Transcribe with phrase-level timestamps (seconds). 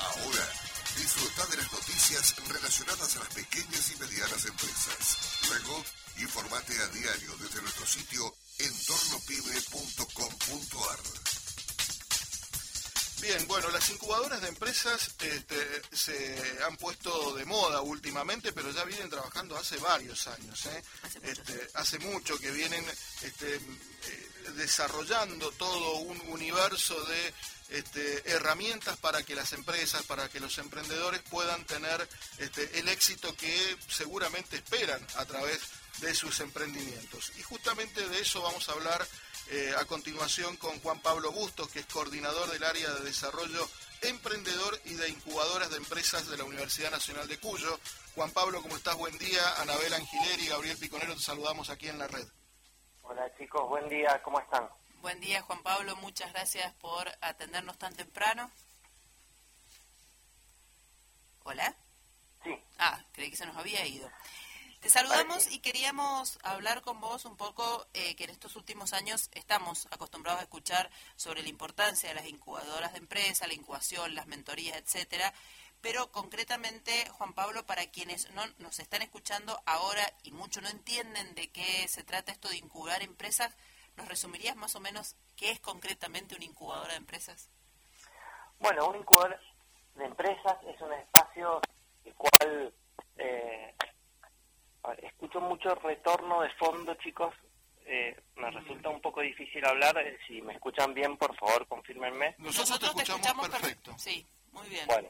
[0.00, 0.48] Ahora,
[0.96, 5.18] disfruta de las noticias relacionadas a las pequeñas y medianas empresas.
[5.48, 5.84] Luego,
[6.18, 10.98] informate a diario desde nuestro sitio entornopyme.com.ar.
[13.20, 18.84] Bien, bueno, las incubadoras de empresas este, se han puesto de moda últimamente, pero ya
[18.84, 20.64] vienen trabajando hace varios años.
[20.66, 20.82] ¿eh?
[21.22, 22.82] Este, hace, mucho que vienen
[23.22, 23.60] este, eh,
[24.56, 27.34] desarrollando todo un universo de
[28.24, 32.08] herramientas para que las empresas, para que los emprendedores puedan tener
[32.74, 35.60] el éxito que seguramente esperan a través
[35.98, 37.32] de sus emprendimientos.
[37.38, 39.06] Y justamente de eso vamos a hablar
[39.50, 43.68] eh, a continuación con Juan Pablo Bustos, que es coordinador del área de desarrollo
[44.02, 47.78] emprendedor y de incubadoras de empresas de la Universidad Nacional de Cuyo.
[48.14, 48.96] Juan Pablo, ¿cómo estás?
[48.96, 49.42] Buen día.
[49.60, 52.26] Anabel Angileri y Gabriel Piconero, te saludamos aquí en la red.
[53.02, 54.68] Hola chicos, buen día, ¿cómo están?
[55.02, 58.50] Buen día Juan Pablo, muchas gracias por atendernos tan temprano.
[61.42, 61.74] ¿Hola?
[62.44, 62.50] Sí.
[62.78, 64.10] Ah, creí que se nos había ido.
[64.80, 69.30] Te saludamos y queríamos hablar con vos un poco eh, que en estos últimos años
[69.32, 74.26] estamos acostumbrados a escuchar sobre la importancia de las incubadoras de empresa, la incubación, las
[74.26, 75.32] mentorías, etcétera.
[75.80, 81.34] Pero concretamente, Juan Pablo, para quienes no nos están escuchando ahora y mucho no entienden
[81.34, 83.54] de qué se trata esto de incubar empresas,
[83.96, 87.50] ¿nos resumirías más o menos qué es concretamente una incubadora de empresas?
[88.58, 89.38] Bueno, un incubador
[89.94, 91.60] de empresas es un espacio
[92.04, 92.72] el cual
[93.16, 93.74] eh,
[95.02, 97.34] escucho mucho retorno de fondo, chicos.
[97.86, 99.98] Eh, me resulta un poco difícil hablar.
[99.98, 102.34] Eh, si me escuchan bien, por favor, confírmenme.
[102.38, 103.92] Nosotros, te, escuchamos perfecto.
[103.98, 104.86] Sí, muy bien.
[104.86, 105.08] Bueno,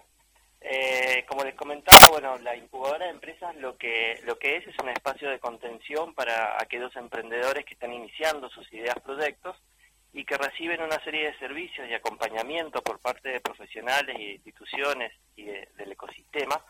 [0.61, 4.75] eh, como les comentaba, bueno, la incubadora de empresas lo que lo que es es
[4.83, 9.57] un espacio de contención para aquellos emprendedores que están iniciando sus ideas, proyectos
[10.13, 15.13] y que reciben una serie de servicios y acompañamiento por parte de profesionales y instituciones
[15.37, 16.63] y del ecosistema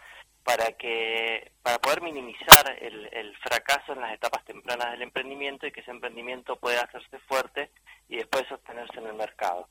[0.44, 5.80] para que para poder minimizar el, fracaso en las etapas tempranas del emprendimiento y que
[5.80, 7.70] ese emprendimiento pueda hacerse fuerte
[8.08, 9.68] y después sostenerse en el mercado.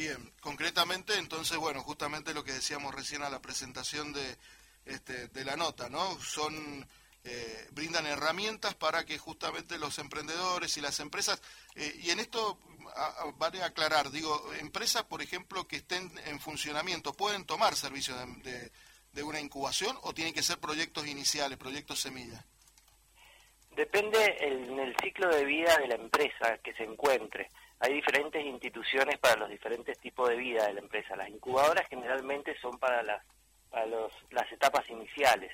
[0.00, 4.36] Bien, concretamente, entonces, bueno, justamente lo que decíamos recién a la presentación de,
[4.86, 6.18] este, de la nota, ¿no?
[6.20, 6.88] Son
[7.22, 11.42] eh, brindan herramientas para que justamente los emprendedores y las empresas,
[11.74, 12.58] eh, y en esto
[13.36, 18.72] vale aclarar, digo, empresas, por ejemplo, que estén en funcionamiento, pueden tomar servicios de
[19.12, 22.44] de una incubación o tienen que ser proyectos iniciales, proyectos semillas?
[23.74, 27.48] Depende en el ciclo de vida de la empresa que se encuentre.
[27.80, 31.16] Hay diferentes instituciones para los diferentes tipos de vida de la empresa.
[31.16, 33.24] Las incubadoras generalmente son para las,
[33.70, 35.50] para los, las etapas iniciales.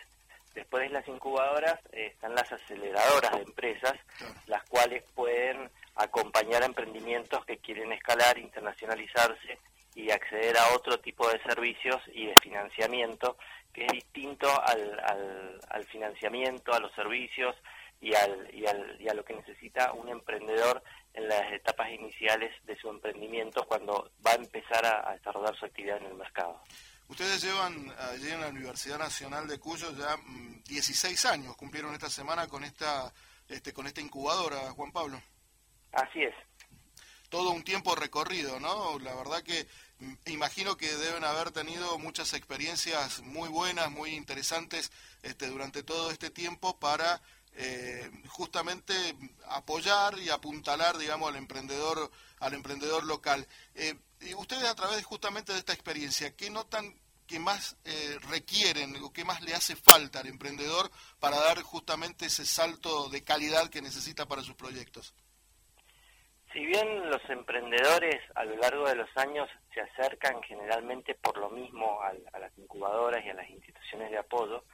[0.53, 3.95] Después de las incubadoras eh, están las aceleradoras de empresas,
[4.47, 9.59] las cuales pueden acompañar a emprendimientos que quieren escalar, internacionalizarse
[9.95, 13.37] y acceder a otro tipo de servicios y de financiamiento
[13.73, 17.55] que es distinto al, al, financiamiento, a los servicios
[18.01, 20.83] y, al, y, al, y a lo que necesita un emprendedor
[21.15, 25.97] en las etapas iniciales de su emprendimiento cuando va a empezar a, desarrollar su actividad
[25.99, 26.63] en el mercado.
[27.09, 30.17] Ustedes llevan allí en la Universidad Nacional de Cuyo ya
[30.67, 33.13] 16 mm, años, cumplieron esta semana con esta,
[33.49, 35.23] este, con esta incubadora, Juan Pablo.
[35.93, 36.35] Así es.
[37.31, 38.99] Todo un tiempo recorrido, ¿no?
[38.99, 39.67] La verdad que
[40.27, 44.93] imagino que deben haber tenido muchas experiencias muy buenas, muy interesantes
[45.23, 47.23] este, durante todo este tiempo para
[47.57, 48.93] eh, justamente
[49.49, 53.47] apoyar y apuntalar, digamos, al emprendedor, al emprendedor local.
[53.75, 56.95] Eh, y ustedes a través justamente de esta experiencia, ¿qué notan
[57.27, 62.27] que más eh, requieren o qué más le hace falta al emprendedor para dar justamente
[62.27, 65.15] ese salto de calidad que necesita para sus proyectos?
[66.53, 71.51] Si bien los emprendedores a lo largo de los años se acercan generalmente por lo
[71.51, 74.65] mismo a, las incubadoras y a las instituciones de apoyo,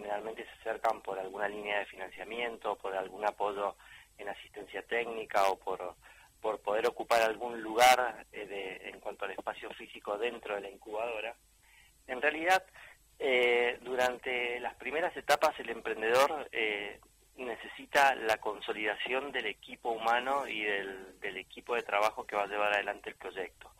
[0.00, 3.76] generalmente se acercan por alguna línea de financiamiento, por algún apoyo
[4.16, 5.94] en asistencia técnica o por,
[6.40, 11.34] por poder ocupar algún lugar eh, en cuanto al espacio físico dentro de la incubadora.
[12.06, 12.64] En realidad,
[13.18, 16.98] eh, durante las primeras etapas el emprendedor eh,
[17.36, 22.48] necesita la consolidación del equipo humano y del, del, equipo de trabajo que va a
[22.48, 23.70] llevar adelante el proyecto.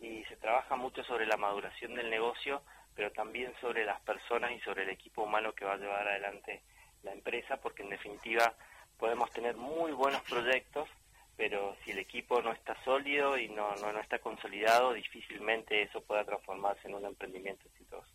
[0.00, 2.62] Y se trabaja mucho sobre la maduración del negocio,
[2.94, 6.62] pero también sobre las personas y sobre el equipo humano que va a llevar adelante
[7.02, 8.54] la empresa, porque en definitiva
[8.98, 10.88] podemos tener muy buenos proyectos,
[11.36, 16.02] pero si el equipo no está sólido y no, no, no está consolidado, difícilmente eso
[16.02, 18.08] pueda transformarse en un emprendimiento exitoso.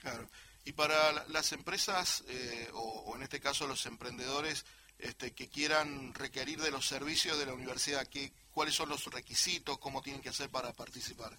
[0.00, 0.28] Claro.
[0.64, 4.64] Y para las empresas, eh, o, en este caso los emprendedores
[4.98, 9.78] este, que quieran requerir de los servicios de la universidad, ¿qué, ¿cuáles son los requisitos?
[9.78, 11.32] ¿Cómo tienen que hacer para participar?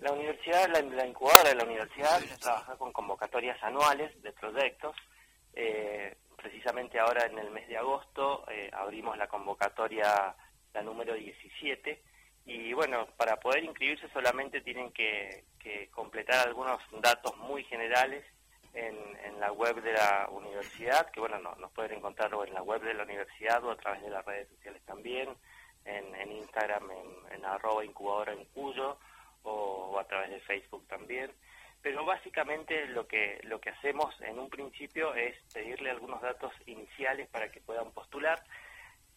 [0.00, 4.96] La universidad, la, incubadora de la universidad trabaja con convocatorias anuales de proyectos.
[5.52, 10.34] Eh, precisamente ahora en el mes de agosto eh, abrimos la convocatoria,
[10.72, 12.02] la número 17,
[12.46, 15.44] y bueno, para poder inscribirse solamente tienen que,
[15.90, 18.24] completar algunos datos muy generales
[18.72, 18.96] en,
[19.38, 22.94] la web de la universidad, que bueno, no, nos pueden encontrar en la web de
[22.94, 25.28] la universidad o a través de las redes sociales también,
[25.84, 28.98] en, Instagram, en, en arroba incubadora en Cuyo,
[29.42, 31.30] o, a través de Facebook también.
[31.82, 37.28] Pero básicamente lo que, lo que hacemos en un principio es pedirle algunos datos iniciales
[37.28, 38.42] para que puedan postular.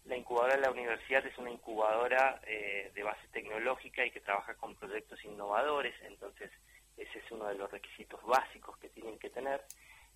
[0.06, 4.56] La incubadora de la universidad es una incubadora eh, de base tecnológica y que trabaja
[4.56, 6.52] con proyectos innovadores, entonces
[6.98, 9.62] ese es uno de los requisitos básicos que tienen que tener.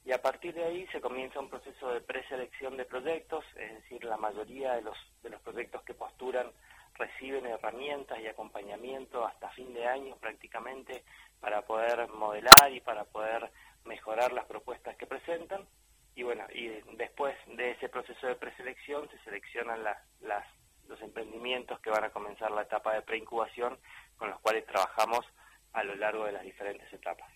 [0.06, 4.04] Y a partir de ahí se comienza un proceso de preselección de proyectos, es decir,
[4.06, 6.50] la mayoría de los, de los proyectos que postulan
[6.98, 11.04] reciben herramientas y acompañamiento hasta fin de año prácticamente
[11.40, 13.52] para poder modelar y para poder
[13.86, 15.68] mejorar las propuestas que presentan.
[16.16, 20.46] Y bueno, y después de ese proceso de preselección se seleccionan las, las,
[20.88, 23.78] los emprendimientos que van a comenzar la etapa de preincubación
[24.18, 25.26] con los cuales trabajamos
[25.74, 27.32] a lo largo de las diferentes etapas.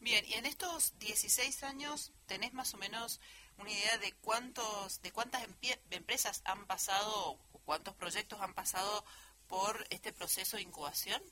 [0.00, 3.20] Bien, y en estos 16 años tenés más o menos
[3.58, 5.46] una idea de cuántos de cuántas
[5.90, 9.04] empresas han pasado ¿Cuántos proyectos han pasado
[9.48, 11.22] por este proceso de incubación?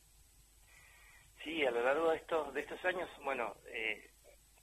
[1.45, 4.11] Sí, a lo largo de estos, de estos años, bueno, eh,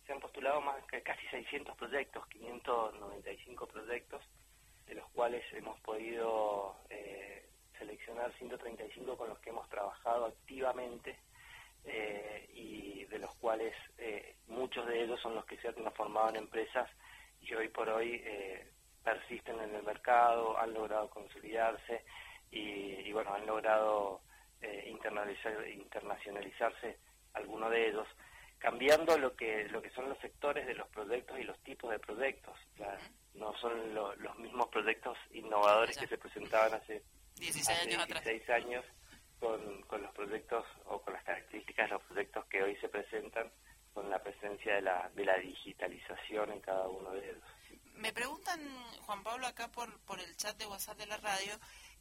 [0.06, 4.24] se han postulado más que casi 600 proyectos, 595 proyectos,
[4.88, 11.20] de los cuales hemos podido eh, seleccionar 135 con los que hemos trabajado activamente
[11.84, 13.76] eh, y de los cuales
[14.48, 16.90] muchos de ellos son los que se han transformado en empresas
[17.42, 18.24] y hoy por hoy
[19.04, 22.06] persisten en el mercado, han logrado consolidarse
[22.52, 24.22] y, bueno, han logrado
[24.62, 26.98] eh, internacionalizarse
[27.34, 28.08] algunos de ellos,
[28.58, 32.00] cambiando lo que lo que son los sectores de los proyectos y los tipos de
[32.00, 32.58] proyectos.
[33.36, 37.04] no son los mismos proyectos innovadores que se presentaban hace
[37.36, 38.06] 16 años,
[38.50, 38.86] años
[39.40, 43.50] con, con los proyectos o con las características de los proyectos que hoy se presentan
[43.94, 47.44] con la presencia de la, de la digitalización en cada uno de ellos.
[47.96, 48.14] Me
[48.50, 51.54] preguntan, Juan Pablo, acá por, por el chat de WhatsApp de la radio,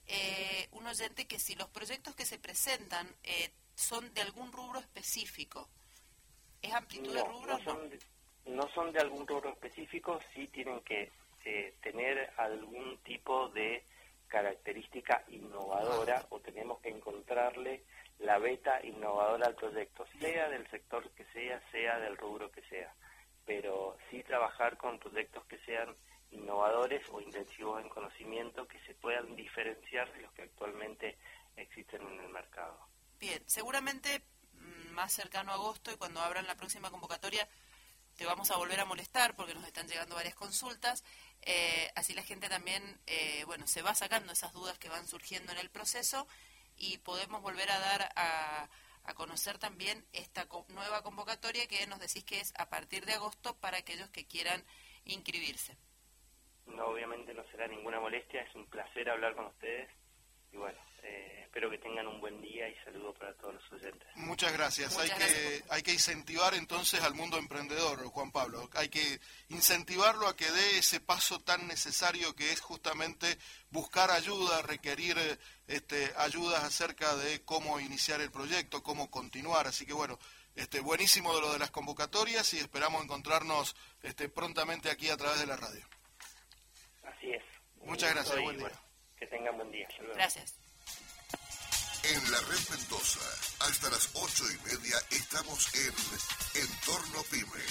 [0.06, 4.78] eh, un oyente que si los proyectos que se presentan eh, son de algún rubro
[4.78, 5.68] específico.
[6.62, 7.58] ¿Es amplitud de rubro?
[7.58, 7.98] No son de,
[8.46, 11.10] no son de algún rubro específico, sí tienen que
[11.44, 13.84] eh, tener algún tipo de
[14.26, 17.82] característica innovadora o tenemos que encontrarle
[18.18, 22.92] la beta innovadora al proyecto, sea del sector que sea, sea del rubro que sea
[23.48, 25.96] pero sí trabajar con proyectos que sean
[26.30, 31.18] innovadores o intensivos en conocimiento que se puedan diferenciar de los que actualmente
[31.56, 32.78] existen en el mercado.
[33.18, 37.48] Bien, seguramente mm, más cercano a agosto y cuando abran la próxima convocatoria
[38.16, 41.04] te vamos a volver a molestar porque nos están llegando varias consultas,
[41.42, 45.52] eh, así la gente también, eh, bueno, se va sacando esas dudas que van surgiendo
[45.52, 46.26] en el proceso
[46.76, 48.68] y podemos volver a dar a
[49.08, 53.56] a conocer también esta nueva convocatoria que nos decís que es a partir de agosto
[53.56, 54.62] para aquellos que quieran
[55.06, 55.78] inscribirse.
[56.74, 59.88] No, obviamente no será ninguna molestia, es un placer hablar con ustedes
[60.52, 64.08] y bueno, eh, espero que tengan un buen día y saludo para todos los oyentes.
[64.16, 64.96] Muchas gracias.
[64.98, 68.68] hay, Que, hay que incentivar entonces al mundo emprendedor, Juan Pablo.
[68.74, 73.38] Hay que incentivarlo a que dé ese paso tan necesario que es justamente
[73.70, 75.16] buscar ayuda, requerir
[75.66, 79.66] este, ayudas acerca de cómo iniciar el proyecto, cómo continuar.
[79.66, 80.18] Así que bueno,
[80.54, 85.40] este, buenísimo de lo de las convocatorias y esperamos encontrarnos este, prontamente aquí a través
[85.40, 85.86] de la radio.
[87.88, 88.70] Muchas gracias, buen día.
[89.18, 89.88] Que tengan buen día.
[90.14, 90.54] Gracias.
[92.04, 93.20] En la red Mendoza,
[93.60, 97.64] hasta las ocho y media estamos en Entorno Pyme.